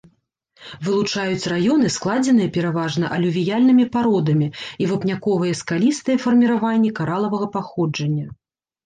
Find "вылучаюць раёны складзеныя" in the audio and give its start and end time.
0.85-2.51